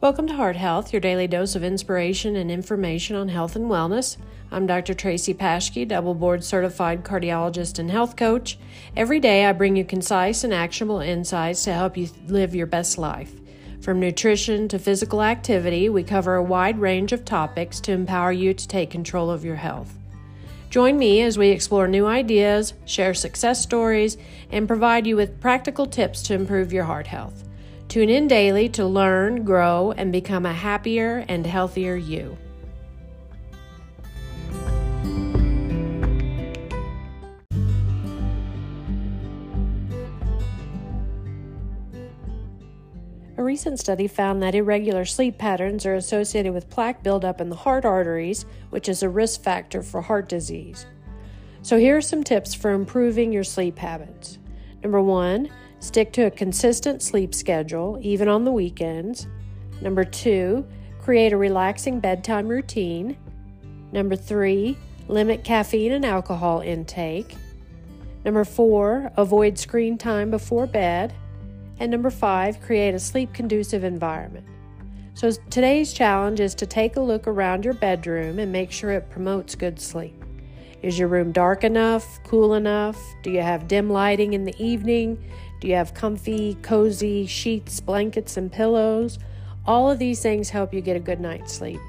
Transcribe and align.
Welcome 0.00 0.28
to 0.28 0.34
Heart 0.34 0.54
Health, 0.54 0.92
your 0.92 1.00
daily 1.00 1.26
dose 1.26 1.56
of 1.56 1.64
inspiration 1.64 2.36
and 2.36 2.52
information 2.52 3.16
on 3.16 3.30
health 3.30 3.56
and 3.56 3.64
wellness. 3.64 4.16
I'm 4.52 4.64
Dr. 4.64 4.94
Tracy 4.94 5.34
Paschke, 5.34 5.88
double 5.88 6.14
board 6.14 6.44
certified 6.44 7.02
cardiologist 7.02 7.80
and 7.80 7.90
health 7.90 8.14
coach. 8.14 8.60
Every 8.96 9.18
day 9.18 9.44
I 9.44 9.52
bring 9.52 9.74
you 9.74 9.84
concise 9.84 10.44
and 10.44 10.54
actionable 10.54 11.00
insights 11.00 11.64
to 11.64 11.72
help 11.72 11.96
you 11.96 12.10
live 12.28 12.54
your 12.54 12.68
best 12.68 12.96
life. 12.96 13.32
From 13.80 13.98
nutrition 13.98 14.68
to 14.68 14.78
physical 14.78 15.20
activity, 15.20 15.88
we 15.88 16.04
cover 16.04 16.36
a 16.36 16.44
wide 16.44 16.78
range 16.78 17.10
of 17.10 17.24
topics 17.24 17.80
to 17.80 17.90
empower 17.90 18.30
you 18.30 18.54
to 18.54 18.68
take 18.68 18.90
control 18.90 19.30
of 19.30 19.44
your 19.44 19.56
health. 19.56 19.92
Join 20.70 20.96
me 20.96 21.22
as 21.22 21.36
we 21.36 21.48
explore 21.48 21.88
new 21.88 22.06
ideas, 22.06 22.72
share 22.84 23.14
success 23.14 23.60
stories, 23.60 24.16
and 24.52 24.68
provide 24.68 25.08
you 25.08 25.16
with 25.16 25.40
practical 25.40 25.86
tips 25.86 26.22
to 26.22 26.34
improve 26.34 26.72
your 26.72 26.84
heart 26.84 27.08
health. 27.08 27.47
Tune 27.88 28.10
in 28.10 28.28
daily 28.28 28.68
to 28.68 28.84
learn, 28.84 29.44
grow, 29.44 29.92
and 29.92 30.12
become 30.12 30.44
a 30.44 30.52
happier 30.52 31.24
and 31.26 31.46
healthier 31.46 31.96
you. 31.96 32.36
A 43.38 43.42
recent 43.42 43.80
study 43.80 44.06
found 44.06 44.42
that 44.42 44.54
irregular 44.54 45.06
sleep 45.06 45.38
patterns 45.38 45.86
are 45.86 45.94
associated 45.94 46.52
with 46.52 46.68
plaque 46.68 47.02
buildup 47.02 47.40
in 47.40 47.48
the 47.48 47.56
heart 47.56 47.86
arteries, 47.86 48.44
which 48.68 48.90
is 48.90 49.02
a 49.02 49.08
risk 49.08 49.42
factor 49.42 49.82
for 49.82 50.02
heart 50.02 50.28
disease. 50.28 50.84
So, 51.62 51.78
here 51.78 51.96
are 51.96 52.02
some 52.02 52.22
tips 52.22 52.52
for 52.52 52.72
improving 52.72 53.32
your 53.32 53.44
sleep 53.44 53.78
habits. 53.78 54.38
Number 54.82 55.00
one, 55.00 55.48
Stick 55.80 56.12
to 56.12 56.26
a 56.26 56.30
consistent 56.30 57.02
sleep 57.02 57.34
schedule, 57.34 57.98
even 58.02 58.28
on 58.28 58.44
the 58.44 58.52
weekends. 58.52 59.28
Number 59.80 60.04
two, 60.04 60.66
create 61.00 61.32
a 61.32 61.36
relaxing 61.36 62.00
bedtime 62.00 62.48
routine. 62.48 63.16
Number 63.92 64.16
three, 64.16 64.76
limit 65.06 65.44
caffeine 65.44 65.92
and 65.92 66.04
alcohol 66.04 66.60
intake. 66.60 67.36
Number 68.24 68.44
four, 68.44 69.10
avoid 69.16 69.58
screen 69.58 69.96
time 69.96 70.30
before 70.30 70.66
bed. 70.66 71.14
And 71.80 71.90
number 71.90 72.10
five, 72.10 72.60
create 72.60 72.94
a 72.94 72.98
sleep 72.98 73.32
conducive 73.32 73.84
environment. 73.84 74.46
So 75.14 75.30
today's 75.50 75.92
challenge 75.92 76.40
is 76.40 76.54
to 76.56 76.66
take 76.66 76.96
a 76.96 77.00
look 77.00 77.26
around 77.26 77.64
your 77.64 77.74
bedroom 77.74 78.38
and 78.38 78.52
make 78.52 78.70
sure 78.70 78.90
it 78.90 79.10
promotes 79.10 79.54
good 79.54 79.80
sleep. 79.80 80.24
Is 80.82 80.98
your 80.98 81.08
room 81.08 81.32
dark 81.32 81.64
enough, 81.64 82.20
cool 82.24 82.54
enough? 82.54 83.00
Do 83.22 83.30
you 83.30 83.42
have 83.42 83.66
dim 83.66 83.90
lighting 83.90 84.34
in 84.34 84.44
the 84.44 84.54
evening? 84.62 85.24
Do 85.60 85.66
you 85.66 85.74
have 85.74 85.92
comfy, 85.92 86.56
cozy 86.62 87.26
sheets, 87.26 87.80
blankets, 87.80 88.36
and 88.36 88.50
pillows? 88.52 89.18
All 89.66 89.90
of 89.90 89.98
these 89.98 90.22
things 90.22 90.50
help 90.50 90.72
you 90.72 90.80
get 90.80 90.96
a 90.96 91.00
good 91.00 91.20
night's 91.20 91.52
sleep. 91.52 91.80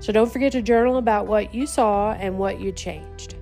So 0.00 0.12
don't 0.12 0.30
forget 0.30 0.52
to 0.52 0.62
journal 0.62 0.96
about 0.96 1.26
what 1.26 1.54
you 1.54 1.66
saw 1.66 2.12
and 2.12 2.38
what 2.38 2.60
you 2.60 2.72
changed. 2.72 3.36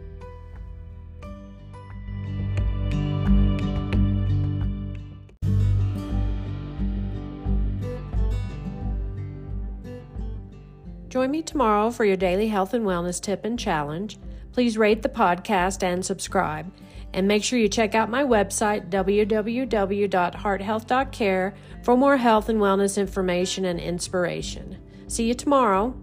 Join 11.08 11.30
me 11.30 11.42
tomorrow 11.42 11.90
for 11.90 12.04
your 12.04 12.16
daily 12.16 12.48
health 12.48 12.74
and 12.74 12.84
wellness 12.84 13.20
tip 13.20 13.44
and 13.44 13.58
challenge. 13.58 14.18
Please 14.54 14.78
rate 14.78 15.02
the 15.02 15.08
podcast 15.08 15.82
and 15.82 16.04
subscribe. 16.04 16.70
And 17.12 17.26
make 17.26 17.42
sure 17.42 17.58
you 17.58 17.68
check 17.68 17.96
out 17.96 18.08
my 18.08 18.22
website, 18.22 18.88
www.hearthealth.care, 18.88 21.54
for 21.82 21.96
more 21.96 22.16
health 22.16 22.48
and 22.48 22.60
wellness 22.60 22.96
information 22.96 23.64
and 23.64 23.80
inspiration. 23.80 24.78
See 25.08 25.26
you 25.26 25.34
tomorrow. 25.34 25.96